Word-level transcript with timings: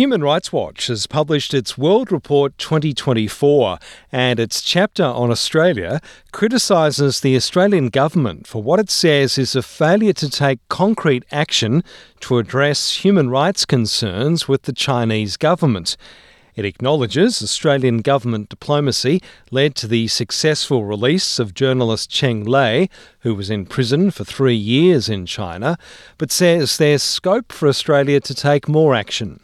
Human 0.00 0.22
Rights 0.22 0.50
Watch 0.50 0.86
has 0.86 1.06
published 1.06 1.52
its 1.52 1.76
World 1.76 2.10
Report 2.10 2.56
2024, 2.56 3.78
and 4.10 4.40
its 4.40 4.62
chapter 4.62 5.04
on 5.04 5.30
Australia 5.30 6.00
criticises 6.32 7.20
the 7.20 7.36
Australian 7.36 7.90
government 7.90 8.46
for 8.46 8.62
what 8.62 8.80
it 8.80 8.88
says 8.90 9.36
is 9.36 9.54
a 9.54 9.60
failure 9.60 10.14
to 10.14 10.30
take 10.30 10.66
concrete 10.70 11.26
action 11.30 11.84
to 12.20 12.38
address 12.38 13.04
human 13.04 13.28
rights 13.28 13.66
concerns 13.66 14.48
with 14.48 14.62
the 14.62 14.72
Chinese 14.72 15.36
government. 15.36 15.98
It 16.54 16.64
acknowledges 16.64 17.42
Australian 17.42 17.98
government 17.98 18.48
diplomacy 18.48 19.20
led 19.50 19.74
to 19.74 19.86
the 19.86 20.08
successful 20.08 20.86
release 20.86 21.38
of 21.38 21.52
journalist 21.52 22.08
Cheng 22.08 22.42
Lei, 22.44 22.88
who 23.18 23.34
was 23.34 23.50
in 23.50 23.66
prison 23.66 24.10
for 24.10 24.24
three 24.24 24.56
years 24.56 25.10
in 25.10 25.26
China, 25.26 25.76
but 26.16 26.32
says 26.32 26.78
there's 26.78 27.02
scope 27.02 27.52
for 27.52 27.68
Australia 27.68 28.18
to 28.20 28.34
take 28.34 28.66
more 28.66 28.94
action. 28.94 29.40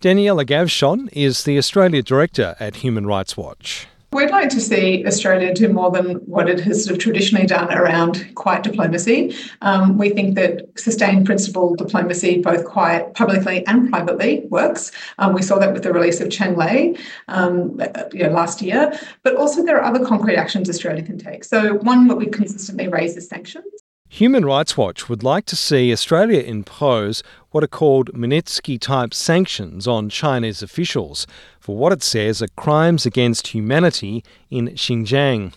Daniela 0.00 0.44
Gavshon 0.44 1.08
is 1.12 1.44
the 1.44 1.58
Australia 1.58 2.02
Director 2.02 2.56
at 2.58 2.76
Human 2.76 3.06
Rights 3.06 3.36
Watch. 3.36 3.86
We'd 4.12 4.30
like 4.30 4.48
to 4.50 4.60
see 4.60 5.06
Australia 5.06 5.54
do 5.54 5.68
more 5.68 5.92
than 5.92 6.16
what 6.26 6.48
it 6.48 6.58
has 6.60 6.84
sort 6.84 6.96
of 6.96 7.02
traditionally 7.02 7.46
done 7.46 7.72
around 7.72 8.34
quiet 8.34 8.64
diplomacy. 8.64 9.36
Um, 9.62 9.98
we 9.98 10.10
think 10.10 10.34
that 10.34 10.66
sustained 10.76 11.26
principle 11.26 11.76
diplomacy, 11.76 12.40
both 12.40 12.64
quiet 12.64 13.14
publicly 13.14 13.64
and 13.68 13.88
privately, 13.88 14.40
works. 14.50 14.90
Um, 15.18 15.32
we 15.32 15.42
saw 15.42 15.60
that 15.60 15.72
with 15.72 15.84
the 15.84 15.92
release 15.92 16.20
of 16.20 16.28
Cheng 16.28 16.56
Lei 16.56 16.96
um, 17.28 17.80
you 18.12 18.24
know, 18.24 18.30
last 18.30 18.60
year. 18.60 18.98
But 19.22 19.36
also, 19.36 19.62
there 19.62 19.78
are 19.80 19.84
other 19.84 20.04
concrete 20.04 20.36
actions 20.36 20.68
Australia 20.68 21.04
can 21.04 21.16
take. 21.16 21.44
So, 21.44 21.74
one 21.74 22.08
that 22.08 22.16
we 22.16 22.26
consistently 22.26 22.88
raise 22.88 23.16
is 23.16 23.28
sanctions. 23.28 23.64
Human 24.12 24.44
Rights 24.44 24.76
Watch 24.76 25.08
would 25.08 25.22
like 25.22 25.46
to 25.46 25.54
see 25.54 25.92
Australia 25.92 26.40
impose 26.40 27.22
what 27.50 27.64
are 27.64 27.68
called 27.68 28.12
Magnitsky 28.12 28.80
type 28.80 29.12
sanctions 29.12 29.88
on 29.88 30.08
Chinese 30.08 30.62
officials 30.62 31.26
for 31.58 31.76
what 31.76 31.92
it 31.92 32.02
says 32.02 32.40
are 32.40 32.48
crimes 32.56 33.04
against 33.04 33.48
humanity 33.48 34.22
in 34.50 34.68
Xinjiang. 34.68 35.52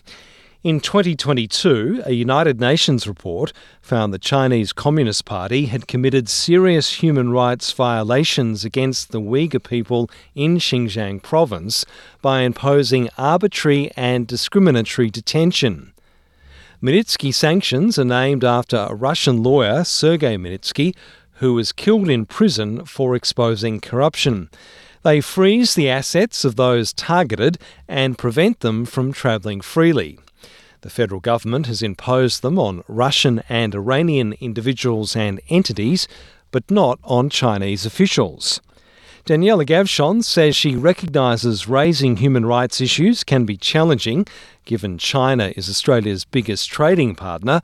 In 0.64 0.80
2022, 0.80 2.04
a 2.06 2.12
United 2.12 2.58
Nations 2.58 3.06
report 3.06 3.52
found 3.82 4.14
the 4.14 4.18
Chinese 4.18 4.72
Communist 4.72 5.26
Party 5.26 5.66
had 5.66 5.86
committed 5.86 6.26
serious 6.26 7.02
human 7.02 7.30
rights 7.30 7.70
violations 7.70 8.64
against 8.64 9.12
the 9.12 9.20
Uyghur 9.20 9.62
people 9.62 10.10
in 10.34 10.56
Xinjiang 10.56 11.22
province 11.22 11.84
by 12.22 12.40
imposing 12.40 13.10
arbitrary 13.18 13.90
and 13.94 14.26
discriminatory 14.26 15.10
detention. 15.10 15.92
Magnitsky 16.82 17.32
sanctions 17.32 17.98
are 17.98 18.04
named 18.04 18.42
after 18.42 18.76
a 18.76 18.94
Russian 18.94 19.42
lawyer, 19.42 19.84
Sergei 19.84 20.36
Magnitsky, 20.36 20.94
who 21.34 21.54
was 21.54 21.72
killed 21.72 22.08
in 22.08 22.26
prison 22.26 22.84
for 22.84 23.14
exposing 23.14 23.80
corruption. 23.80 24.50
They 25.02 25.20
freeze 25.20 25.74
the 25.74 25.90
assets 25.90 26.44
of 26.44 26.56
those 26.56 26.92
targeted 26.92 27.58
and 27.86 28.16
prevent 28.16 28.60
them 28.60 28.84
from 28.84 29.12
travelling 29.12 29.60
freely. 29.60 30.18
The 30.80 30.90
federal 30.90 31.20
government 31.20 31.66
has 31.66 31.82
imposed 31.82 32.42
them 32.42 32.58
on 32.58 32.84
Russian 32.88 33.42
and 33.48 33.74
Iranian 33.74 34.34
individuals 34.40 35.16
and 35.16 35.40
entities, 35.48 36.06
but 36.50 36.70
not 36.70 36.98
on 37.04 37.30
Chinese 37.30 37.84
officials. 37.84 38.60
Daniela 39.26 39.64
Gavshon 39.64 40.22
says 40.22 40.54
she 40.54 40.76
recognises 40.76 41.66
raising 41.66 42.18
human 42.18 42.44
rights 42.44 42.82
issues 42.82 43.24
can 43.24 43.46
be 43.46 43.56
challenging, 43.56 44.26
given 44.66 44.98
China 44.98 45.54
is 45.56 45.70
Australia's 45.70 46.26
biggest 46.26 46.68
trading 46.70 47.14
partner, 47.14 47.62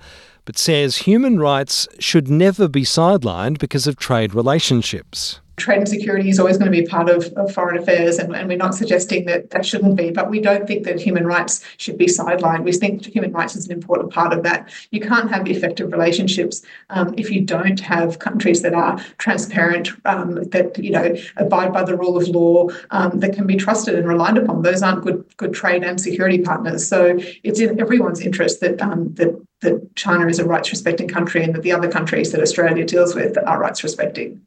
but 0.50 0.58
says 0.58 0.96
human 0.96 1.38
rights 1.38 1.86
should 2.00 2.28
never 2.28 2.66
be 2.66 2.82
sidelined 2.82 3.60
because 3.60 3.86
of 3.86 3.94
trade 3.96 4.34
relationships 4.34 5.39
trade 5.60 5.78
and 5.78 5.88
security 5.88 6.28
is 6.28 6.40
always 6.40 6.56
going 6.58 6.70
to 6.70 6.76
be 6.76 6.86
part 6.86 7.08
of, 7.08 7.26
of 7.34 7.52
foreign 7.52 7.80
affairs, 7.80 8.18
and, 8.18 8.34
and, 8.34 8.48
we're 8.48 8.56
not 8.56 8.74
suggesting 8.74 9.26
that 9.26 9.50
that 9.50 9.64
shouldn't 9.64 9.96
be, 9.96 10.10
but 10.10 10.28
we 10.30 10.40
don't 10.40 10.66
think 10.66 10.84
that 10.84 11.00
human 11.00 11.26
rights 11.26 11.62
should 11.76 11.96
be 11.96 12.06
sidelined. 12.06 12.64
We 12.64 12.72
think 12.72 13.06
human 13.06 13.32
rights 13.32 13.54
is 13.54 13.66
an 13.66 13.72
important 13.72 14.12
part 14.12 14.32
of 14.32 14.42
that. 14.42 14.72
You 14.90 15.00
can't 15.00 15.30
have 15.30 15.46
effective 15.46 15.92
relationships 15.92 16.62
um, 16.88 17.14
if 17.16 17.30
you 17.30 17.42
don't 17.42 17.78
have 17.80 18.18
countries 18.18 18.62
that 18.62 18.74
are 18.74 18.98
transparent, 19.18 19.90
um, 20.06 20.42
that 20.44 20.78
you 20.78 20.90
know 20.90 21.14
abide 21.36 21.72
by 21.72 21.84
the 21.84 21.96
rule 21.96 22.16
of 22.16 22.26
law, 22.28 22.68
um, 22.90 23.20
that 23.20 23.34
can 23.34 23.46
be 23.46 23.56
trusted 23.56 23.94
and 23.94 24.08
relied 24.08 24.38
upon. 24.38 24.62
Those 24.62 24.82
aren't 24.82 25.04
good 25.04 25.24
good 25.36 25.54
trade 25.54 25.84
and 25.84 26.00
security 26.00 26.38
partners. 26.38 26.86
So 26.88 27.18
it's 27.44 27.60
in 27.60 27.80
everyone's 27.80 28.20
interest 28.20 28.60
that 28.60 28.80
um, 28.82 29.14
that 29.14 29.40
that 29.60 29.94
China 29.94 30.26
is 30.26 30.38
a 30.38 30.44
rights 30.44 30.70
respecting 30.70 31.08
country 31.08 31.44
and 31.44 31.54
that 31.54 31.62
the 31.62 31.72
other 31.72 31.90
countries 31.90 32.32
that 32.32 32.40
Australia 32.40 32.84
deals 32.84 33.14
with 33.14 33.36
are 33.46 33.60
rights 33.60 33.82
respecting. 33.82 34.40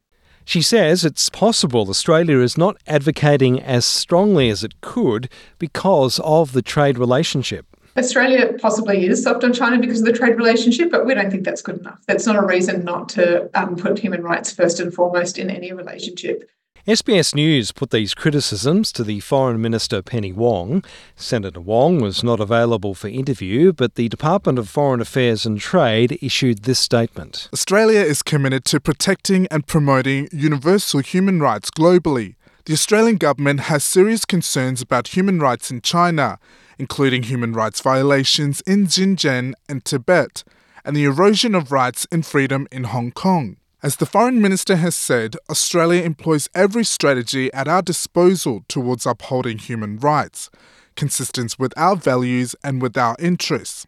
She 0.44 0.60
says 0.60 1.04
it's 1.04 1.30
possible 1.30 1.88
Australia 1.88 2.40
is 2.40 2.58
not 2.58 2.76
advocating 2.86 3.60
as 3.60 3.86
strongly 3.86 4.50
as 4.50 4.62
it 4.62 4.80
could 4.80 5.28
because 5.58 6.20
of 6.20 6.52
the 6.52 6.62
trade 6.62 6.98
relationship. 6.98 7.66
Australia 7.96 8.52
possibly 8.60 9.06
is 9.06 9.22
soft 9.22 9.44
on 9.44 9.52
China 9.52 9.78
because 9.78 10.00
of 10.00 10.06
the 10.06 10.12
trade 10.12 10.36
relationship, 10.36 10.90
but 10.90 11.06
we 11.06 11.14
don't 11.14 11.30
think 11.30 11.44
that's 11.44 11.62
good 11.62 11.78
enough. 11.78 12.00
That's 12.06 12.26
not 12.26 12.36
a 12.36 12.44
reason 12.44 12.84
not 12.84 13.08
to 13.10 13.48
um, 13.54 13.76
put 13.76 13.98
human 13.98 14.22
rights 14.22 14.50
first 14.50 14.80
and 14.80 14.92
foremost 14.92 15.38
in 15.38 15.48
any 15.48 15.72
relationship. 15.72 16.50
SBS 16.86 17.34
News 17.34 17.72
put 17.72 17.92
these 17.92 18.12
criticisms 18.12 18.92
to 18.92 19.02
the 19.02 19.20
Foreign 19.20 19.58
Minister 19.58 20.02
Penny 20.02 20.34
Wong. 20.34 20.84
Senator 21.16 21.58
Wong 21.62 21.98
was 21.98 22.22
not 22.22 22.40
available 22.40 22.92
for 22.92 23.08
interview, 23.08 23.72
but 23.72 23.94
the 23.94 24.10
Department 24.10 24.58
of 24.58 24.68
Foreign 24.68 25.00
Affairs 25.00 25.46
and 25.46 25.58
Trade 25.58 26.18
issued 26.20 26.64
this 26.64 26.78
statement 26.78 27.48
Australia 27.54 28.00
is 28.00 28.22
committed 28.22 28.66
to 28.66 28.80
protecting 28.80 29.46
and 29.50 29.66
promoting 29.66 30.28
universal 30.30 31.00
human 31.00 31.40
rights 31.40 31.70
globally. 31.70 32.34
The 32.66 32.74
Australian 32.74 33.16
government 33.16 33.60
has 33.60 33.82
serious 33.82 34.26
concerns 34.26 34.82
about 34.82 35.16
human 35.16 35.40
rights 35.40 35.70
in 35.70 35.80
China, 35.80 36.38
including 36.78 37.22
human 37.22 37.54
rights 37.54 37.80
violations 37.80 38.60
in 38.66 38.88
Xinjiang 38.88 39.54
and 39.70 39.82
Tibet, 39.86 40.44
and 40.84 40.94
the 40.94 41.04
erosion 41.04 41.54
of 41.54 41.72
rights 41.72 42.06
and 42.12 42.26
freedom 42.26 42.68
in 42.70 42.84
Hong 42.84 43.10
Kong. 43.10 43.56
As 43.84 43.96
the 43.96 44.06
Foreign 44.06 44.40
Minister 44.40 44.76
has 44.76 44.94
said, 44.94 45.36
Australia 45.50 46.00
employs 46.00 46.48
every 46.54 46.84
strategy 46.84 47.52
at 47.52 47.68
our 47.68 47.82
disposal 47.82 48.64
towards 48.66 49.04
upholding 49.04 49.58
human 49.58 49.98
rights, 49.98 50.48
consistent 50.96 51.56
with 51.58 51.74
our 51.76 51.94
values 51.94 52.56
and 52.64 52.80
with 52.80 52.96
our 52.96 53.14
interests. 53.18 53.86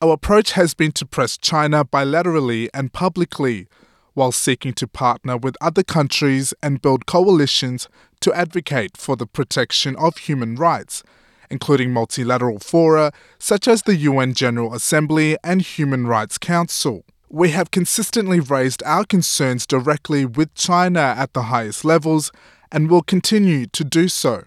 Our 0.00 0.12
approach 0.12 0.52
has 0.52 0.72
been 0.72 0.92
to 0.92 1.04
press 1.04 1.36
China 1.36 1.84
bilaterally 1.84 2.68
and 2.72 2.92
publicly, 2.92 3.66
while 4.14 4.30
seeking 4.30 4.72
to 4.74 4.86
partner 4.86 5.36
with 5.36 5.56
other 5.60 5.82
countries 5.82 6.54
and 6.62 6.80
build 6.80 7.06
coalitions 7.06 7.88
to 8.20 8.32
advocate 8.32 8.96
for 8.96 9.16
the 9.16 9.26
protection 9.26 9.96
of 9.96 10.16
human 10.16 10.54
rights, 10.54 11.02
including 11.50 11.92
multilateral 11.92 12.60
fora 12.60 13.10
such 13.36 13.66
as 13.66 13.82
the 13.82 13.96
UN 13.96 14.32
General 14.32 14.72
Assembly 14.74 15.36
and 15.42 15.60
Human 15.62 16.06
Rights 16.06 16.38
Council. 16.38 17.04
We 17.28 17.50
have 17.50 17.72
consistently 17.72 18.38
raised 18.38 18.84
our 18.84 19.04
concerns 19.04 19.66
directly 19.66 20.24
with 20.24 20.54
China 20.54 21.00
at 21.00 21.32
the 21.32 21.44
highest 21.44 21.84
levels 21.84 22.30
and 22.70 22.88
will 22.88 23.02
continue 23.02 23.66
to 23.66 23.82
do 23.82 24.06
so. 24.06 24.44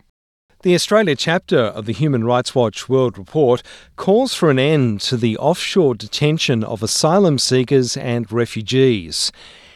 The 0.64 0.76
Australia 0.76 1.16
chapter 1.16 1.58
of 1.60 1.86
the 1.86 1.94
Human 1.94 2.24
Rights 2.24 2.56
Watch 2.56 2.88
World 2.88 3.18
Report 3.18 3.64
calls 3.98 4.34
for 4.34 4.50
an 4.50 4.60
end 4.60 5.02
to 5.02 5.18
the 5.18 5.38
offshore 5.38 5.96
detention 5.96 6.64
of 6.64 6.82
asylum 6.82 7.38
seekers 7.38 7.98
and 7.98 8.32
refugees. 8.32 9.34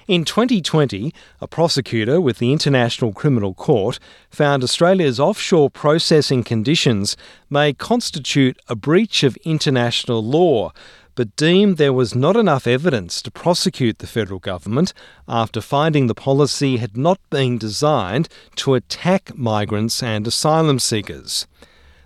In 0.08 0.26
2020, 0.26 1.14
a 1.40 1.48
prosecutor 1.48 2.20
with 2.20 2.38
the 2.38 2.52
International 2.52 3.14
Criminal 3.14 3.54
Court 3.54 4.00
found 4.30 4.62
Australia's 4.62 5.20
offshore 5.20 5.70
processing 5.70 6.44
conditions 6.44 7.16
may 7.50 7.74
constitute 7.74 8.60
a 8.68 8.76
breach 8.76 9.24
of 9.24 9.38
international 9.46 10.22
law 10.22 10.74
but 11.16 11.36
deemed 11.36 11.78
there 11.78 11.94
was 11.94 12.16
not 12.16 12.36
enough 12.36 12.66
evidence 12.66 13.22
to 13.22 13.32
prosecute 13.32 14.00
the 14.00 14.08
federal 14.08 14.40
government 14.40 14.94
after 15.28 15.62
finding 15.62 16.08
the 16.08 16.16
policy 16.16 16.78
had 16.78 16.98
not 16.98 17.20
been 17.30 17.58
designed 17.58 18.28
to 18.56 18.74
attack 18.74 19.36
migrants 19.36 20.02
and 20.02 20.28
asylum 20.28 20.80
seekers. 20.80 21.48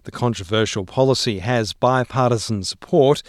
The 0.03 0.11
controversial 0.11 0.85
policy 0.85 1.39
has 1.39 1.73
bipartisan 1.73 2.63
support, 2.63 3.23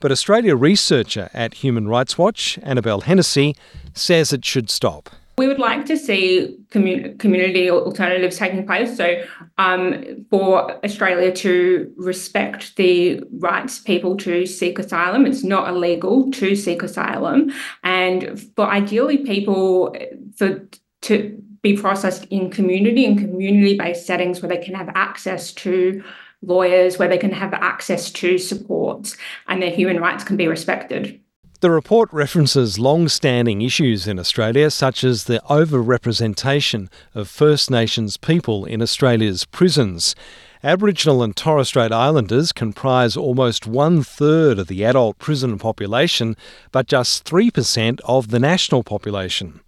but 0.00 0.12
Australia 0.12 0.56
researcher 0.56 1.30
at 1.34 1.54
Human 1.54 1.88
Rights 1.88 2.18
Watch, 2.18 2.58
Annabelle 2.62 3.02
Hennessy, 3.02 3.54
says 3.92 4.32
it 4.32 4.44
should 4.44 4.70
stop. 4.70 5.10
We 5.36 5.48
would 5.48 5.58
like 5.58 5.84
to 5.86 5.96
see 5.96 6.56
commun- 6.70 7.18
community 7.18 7.68
alternatives 7.70 8.38
taking 8.38 8.66
place. 8.66 8.96
So, 8.96 9.22
um, 9.58 10.26
for 10.30 10.84
Australia 10.84 11.32
to 11.32 11.92
respect 11.96 12.76
the 12.76 13.20
rights 13.38 13.80
people 13.80 14.16
to 14.18 14.46
seek 14.46 14.78
asylum, 14.78 15.26
it's 15.26 15.42
not 15.42 15.68
illegal 15.68 16.30
to 16.32 16.54
seek 16.54 16.82
asylum, 16.82 17.52
and 17.82 18.40
for 18.54 18.66
ideally 18.66 19.18
people 19.18 19.96
for 20.36 20.68
to 21.02 21.42
be 21.62 21.76
processed 21.76 22.26
in 22.26 22.50
community 22.50 23.04
and 23.04 23.18
community-based 23.18 24.06
settings 24.06 24.40
where 24.40 24.48
they 24.48 24.62
can 24.62 24.74
have 24.74 24.90
access 24.94 25.52
to 25.52 26.04
lawyers, 26.42 26.98
where 26.98 27.08
they 27.08 27.18
can 27.18 27.32
have 27.32 27.54
access 27.54 28.10
to 28.12 28.38
supports, 28.38 29.16
and 29.48 29.62
their 29.62 29.70
human 29.70 29.98
rights 29.98 30.24
can 30.24 30.36
be 30.36 30.46
respected. 30.46 31.20
The 31.64 31.70
report 31.70 32.12
references 32.12 32.78
long 32.78 33.08
standing 33.08 33.62
issues 33.62 34.06
in 34.06 34.18
Australia, 34.18 34.70
such 34.70 35.02
as 35.02 35.24
the 35.24 35.40
overrepresentation 35.48 36.90
of 37.14 37.26
First 37.26 37.70
Nations 37.70 38.18
people 38.18 38.66
in 38.66 38.82
Australia's 38.82 39.46
prisons. 39.46 40.14
Aboriginal 40.62 41.22
and 41.22 41.34
Torres 41.34 41.68
Strait 41.68 41.90
Islanders 41.90 42.52
comprise 42.52 43.16
almost 43.16 43.66
one 43.66 44.02
third 44.02 44.58
of 44.58 44.66
the 44.66 44.84
adult 44.84 45.16
prison 45.16 45.58
population, 45.58 46.36
but 46.70 46.86
just 46.86 47.24
3% 47.24 47.98
of 48.04 48.28
the 48.28 48.38
national 48.38 48.82
population. 48.82 49.60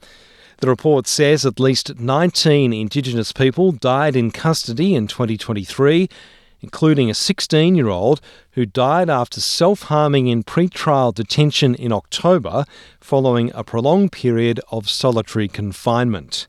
The 0.59 0.69
report 0.69 1.07
says 1.07 1.47
at 1.47 1.59
least 1.59 1.99
19 1.99 2.75
Indigenous 2.75 3.33
people 3.33 3.73
died 3.73 4.17
in 4.17 4.33
custody 4.33 4.95
in 4.95 5.07
2023 5.07 6.11
including 6.61 7.11
a 7.11 7.15
16 7.15 7.75
year 7.75 7.89
old 7.89 8.21
who 8.53 8.67
died 8.67 9.11
after 9.11 9.41
self 9.41 9.83
harming 9.85 10.29
in 10.29 10.43
pre-trial 10.43 11.13
detention 11.13 11.75
in 11.75 11.93
October 11.93 12.65
following 13.01 13.51
a 13.55 13.65
prolonged 13.65 14.13
period 14.13 14.61
of 14.71 14.89
solitary 14.89 15.49
confinement. 15.49 16.47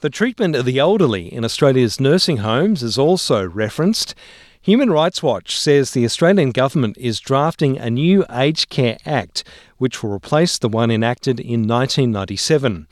The 0.00 0.10
treatment 0.10 0.56
of 0.56 0.64
the 0.64 0.78
elderly 0.78 1.32
in 1.32 1.44
Australia's 1.44 2.00
nursing 2.00 2.38
homes 2.38 2.82
is 2.82 2.98
also 2.98 3.46
referenced. 3.46 4.14
Human 4.60 4.90
Rights 4.90 5.22
Watch 5.22 5.58
says 5.58 5.90
the 5.90 6.04
Australian 6.04 6.50
government 6.50 6.96
is 6.98 7.18
drafting 7.18 7.78
a 7.78 7.90
new 7.90 8.24
Aged 8.30 8.68
Care 8.68 8.96
Act, 9.04 9.42
which 9.78 10.02
will 10.02 10.10
replace 10.10 10.56
the 10.58 10.68
one 10.68 10.90
enacted 10.90 11.40
in 11.40 11.66
1997. 11.66 12.86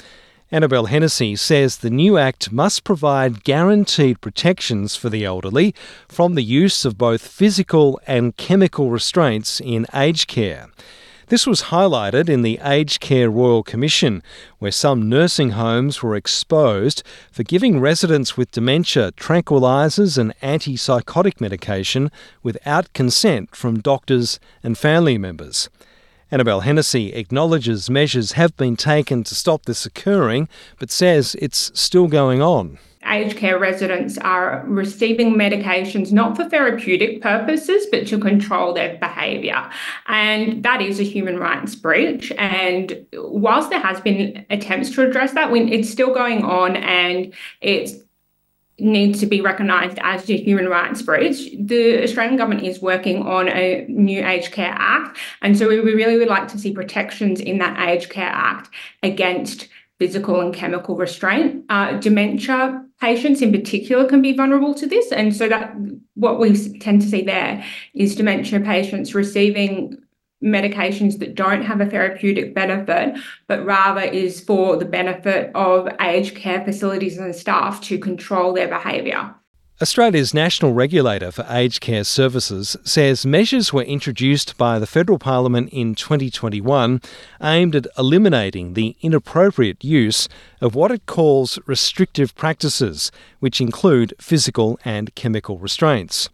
Annabelle 0.52 0.87
Hennessy 0.87 1.37
says 1.37 1.76
the 1.76 1.91
new 1.91 2.19
Act 2.19 2.50
must 2.50 2.82
provide 2.82 3.44
guaranteed 3.44 4.20
protections 4.20 4.97
for 4.97 5.08
the 5.08 5.25
elderly 5.25 5.73
from 6.08 6.35
the 6.35 6.43
use 6.43 6.85
of 6.85 6.99
both 6.99 7.25
physical 7.25 8.00
and 8.05 8.37
chemical 8.37 8.91
restraints 8.91 9.61
in 9.61 9.87
aged 9.94 10.26
care. 10.26 10.67
This 11.29 11.47
was 11.47 11.62
highlighted 11.62 12.29
in 12.29 12.43
the 12.43 12.58
Aged 12.64 12.99
Care 12.99 13.31
Royal 13.31 13.62
Commission, 13.62 14.25
where 14.58 14.73
some 14.73 15.08
nursing 15.08 15.50
homes 15.50 16.02
were 16.02 16.17
exposed 16.17 17.05
for 17.31 17.44
giving 17.44 17.79
residents 17.79 18.37
with 18.37 18.50
dementia 18.50 19.12
tranquilizers 19.12 20.19
and 20.19 20.35
antipsychotic 20.41 21.41
medication 21.41 22.11
without 22.43 22.93
consent 22.93 23.55
from 23.55 23.79
doctors 23.79 24.41
and 24.64 24.76
family 24.76 25.17
members. 25.17 25.70
Annabelle 26.32 26.61
Hennessy 26.61 27.12
acknowledges 27.12 27.91
measures 27.91 28.32
have 28.32 28.56
been 28.56 28.77
taken 28.77 29.25
to 29.25 29.35
stop 29.35 29.65
this 29.65 29.85
occurring, 29.85 30.49
but 30.79 30.91
says 30.91 31.35
it's 31.41 31.73
still 31.79 32.06
going 32.06 32.41
on. 32.41 32.79
Aged 33.05 33.37
care 33.37 33.59
residents 33.59 34.17
are 34.19 34.62
receiving 34.67 35.35
medications 35.35 36.12
not 36.12 36.37
for 36.37 36.49
therapeutic 36.49 37.21
purposes, 37.21 37.87
but 37.91 38.06
to 38.06 38.19
control 38.19 38.75
their 38.75 38.97
behaviour. 38.99 39.69
And 40.06 40.62
that 40.62 40.81
is 40.82 41.00
a 41.00 41.03
human 41.03 41.38
rights 41.38 41.75
breach. 41.75 42.31
And 42.38 43.06
whilst 43.15 43.71
there 43.71 43.81
has 43.81 44.00
been 44.00 44.44
attempts 44.50 44.91
to 44.91 45.03
address 45.09 45.32
that, 45.32 45.50
it's 45.50 45.91
still 45.91 46.15
going 46.15 46.44
on 46.44 46.77
and 46.77 47.35
it's 47.61 47.94
needs 48.81 49.21
to 49.21 49.27
be 49.27 49.41
recognised 49.41 49.99
as 50.03 50.29
a 50.29 50.37
human 50.37 50.69
rights 50.69 51.03
breach. 51.03 51.50
The 51.59 52.03
Australian 52.03 52.37
government 52.37 52.67
is 52.67 52.81
working 52.81 53.23
on 53.23 53.49
a 53.49 53.87
new 53.88 54.25
Aged 54.25 54.53
Care 54.53 54.75
Act, 54.77 55.19
and 55.43 55.56
so 55.56 55.69
we 55.69 55.79
really 55.79 56.19
would 56.19 56.29
like 56.29 56.49
to 56.49 56.59
see 56.59 56.73
protections 56.73 57.41
in 57.41 57.59
that 57.59 57.79
Aged 57.88 58.11
Care 58.11 58.31
Act 58.32 58.71
against 59.03 59.69
physical 59.99 60.41
and 60.41 60.55
chemical 60.55 60.97
restraint. 60.97 61.65
Uh, 61.69 61.93
dementia 61.99 62.82
patients 63.00 63.43
in 63.43 63.53
particular 63.53 64.06
can 64.06 64.23
be 64.23 64.32
vulnerable 64.32 64.75
to 64.75 64.87
this, 64.87 65.12
and 65.12 65.37
so 65.37 65.49
that 65.49 65.75
what 66.15 66.41
we 66.41 66.79
tend 66.79 67.03
to 67.03 67.09
see 67.09 67.23
there 67.23 67.65
is 67.94 68.17
dementia 68.17 68.61
patients 68.61 69.15
receiving 69.15 69.97
medications 70.42 71.19
that 71.19 71.34
don't 71.34 71.62
have 71.62 71.81
a 71.81 71.87
therapeutic 71.87 72.54
benefit, 72.54 73.16
but 73.46 73.64
rather 73.64 74.00
is 74.00 74.40
for 74.40 74.76
the 74.76 74.84
benefit 74.84 75.50
of 75.54 75.88
aged 76.00 76.37
care 76.37 76.64
facilities 76.64 77.19
and 77.19 77.34
staff 77.34 77.81
to 77.82 77.98
control 77.98 78.52
their 78.52 78.69
behaviour. 78.69 79.34
Australia's 79.82 80.35
national 80.35 80.75
regulator 80.75 81.32
for 81.32 81.47
aged 81.49 81.81
care 81.81 82.05
services 82.05 82.77
says 82.85 83.25
measures 83.25 83.73
were 83.73 83.81
introduced 83.81 84.59
by 84.59 84.79
the 84.79 84.87
federal 84.87 85.19
parliament 85.19 85.71
in 85.71 85.94
2021 85.94 87.00
aimed 87.43 87.75
at 87.75 87.87
eliminating 87.97 88.75
the 88.75 88.94
inappropriate 89.00 89.82
use 89.82 90.29
of 90.61 90.75
what 90.75 90.91
it 90.91 91.06
calls 91.06 91.59
restrictive 91.65 92.35
practices, 92.35 93.11
which 93.38 93.59
include 93.59 94.12
physical 94.21 94.79
and 94.85 95.15
chemical 95.15 95.59
restraints. 95.59 96.29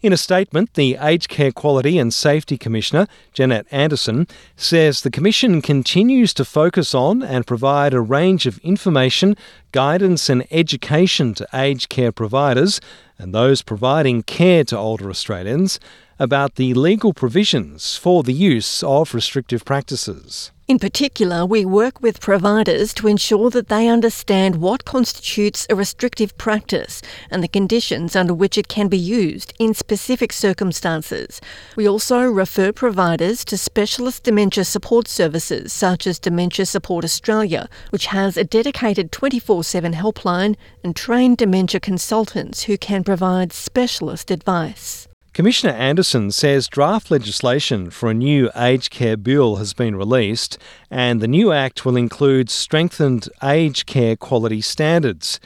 In 0.00 0.12
a 0.12 0.16
statement, 0.16 0.72
the 0.72 0.96
Aged 0.98 1.28
Care 1.28 1.52
Quality 1.52 1.98
and 1.98 2.14
Safety 2.14 2.56
Commissioner, 2.56 3.06
Jeanette 3.34 3.66
Anderson, 3.70 4.26
says 4.56 5.02
the 5.02 5.10
Commission 5.10 5.60
continues 5.60 6.32
to 6.32 6.46
focus 6.46 6.94
on 6.94 7.22
and 7.22 7.46
provide 7.46 7.92
a 7.92 8.00
range 8.00 8.46
of 8.46 8.58
information, 8.58 9.36
guidance, 9.72 10.30
and 10.30 10.46
education 10.50 11.34
to 11.34 11.46
aged 11.52 11.90
care 11.90 12.12
providers 12.12 12.80
and 13.18 13.34
those 13.34 13.62
providing 13.62 14.22
care 14.22 14.64
to 14.64 14.76
older 14.76 15.10
Australians 15.10 15.80
about 16.18 16.54
the 16.54 16.74
legal 16.74 17.12
provisions 17.12 17.96
for 17.96 18.22
the 18.22 18.32
use 18.32 18.82
of 18.82 19.14
restrictive 19.14 19.64
practices. 19.64 20.50
In 20.68 20.80
particular, 20.80 21.46
we 21.46 21.64
work 21.64 22.02
with 22.02 22.20
providers 22.20 22.92
to 22.94 23.06
ensure 23.06 23.50
that 23.50 23.68
they 23.68 23.86
understand 23.86 24.56
what 24.56 24.84
constitutes 24.84 25.64
a 25.70 25.76
restrictive 25.76 26.36
practice 26.38 27.00
and 27.30 27.40
the 27.40 27.46
conditions 27.46 28.16
under 28.16 28.34
which 28.34 28.58
it 28.58 28.66
can 28.66 28.88
be 28.88 28.98
used 28.98 29.54
in 29.60 29.74
specific 29.74 30.32
circumstances. 30.32 31.40
We 31.76 31.88
also 31.88 32.22
refer 32.22 32.72
providers 32.72 33.44
to 33.44 33.56
specialist 33.56 34.24
dementia 34.24 34.64
support 34.64 35.06
services 35.06 35.72
such 35.72 36.04
as 36.04 36.18
Dementia 36.18 36.66
Support 36.66 37.04
Australia, 37.04 37.68
which 37.90 38.06
has 38.06 38.36
a 38.36 38.42
dedicated 38.42 39.12
24 39.12 39.62
7 39.62 39.92
helpline 39.92 40.56
and 40.82 40.96
trained 40.96 41.36
dementia 41.36 41.78
consultants 41.78 42.64
who 42.64 42.76
can 42.76 43.04
provide 43.04 43.52
specialist 43.52 44.32
advice. 44.32 45.06
Commissioner 45.36 45.74
Anderson 45.74 46.30
says 46.30 46.66
draft 46.66 47.10
legislation 47.10 47.90
for 47.90 48.08
a 48.08 48.14
new 48.14 48.48
aged 48.56 48.90
care 48.90 49.18
bill 49.18 49.56
has 49.56 49.74
been 49.74 49.94
released, 49.94 50.56
and 50.90 51.20
the 51.20 51.28
new 51.28 51.52
act 51.52 51.84
will 51.84 51.94
include 51.94 52.48
strengthened 52.48 53.28
aged 53.42 53.84
care 53.84 54.16
quality 54.16 54.62
standards. 54.62 55.38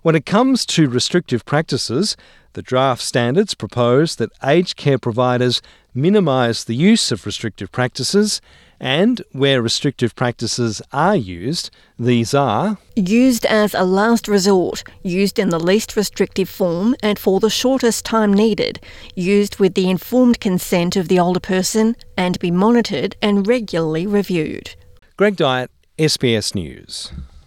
When 0.00 0.14
it 0.14 0.24
comes 0.24 0.64
to 0.64 0.88
restrictive 0.88 1.44
practices, 1.44 2.16
the 2.54 2.62
draft 2.62 3.02
standards 3.02 3.52
propose 3.52 4.16
that 4.16 4.32
aged 4.42 4.76
care 4.76 4.96
providers 4.96 5.60
minimise 5.92 6.64
the 6.64 6.74
use 6.74 7.12
of 7.12 7.26
restrictive 7.26 7.70
practices 7.70 8.40
and 8.84 9.22
where 9.32 9.62
restrictive 9.62 10.14
practices 10.14 10.82
are 10.92 11.16
used, 11.16 11.70
these 11.98 12.34
are 12.34 12.76
used 12.94 13.46
as 13.46 13.72
a 13.72 13.82
last 13.82 14.28
resort, 14.28 14.84
used 15.02 15.38
in 15.38 15.48
the 15.48 15.58
least 15.58 15.96
restrictive 15.96 16.50
form 16.50 16.94
and 17.02 17.18
for 17.18 17.40
the 17.40 17.48
shortest 17.48 18.04
time 18.04 18.32
needed, 18.32 18.78
used 19.14 19.58
with 19.58 19.72
the 19.72 19.88
informed 19.88 20.38
consent 20.38 20.96
of 20.96 21.08
the 21.08 21.18
older 21.18 21.40
person, 21.40 21.96
and 22.16 22.38
be 22.38 22.50
monitored 22.50 23.16
and 23.22 23.48
regularly 23.48 24.06
reviewed. 24.06 24.74
Greg 25.16 25.36
Dyett, 25.36 25.68
SBS 25.98 26.54
News. 26.54 27.10